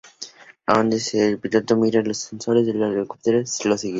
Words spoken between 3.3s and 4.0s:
lo seguirán.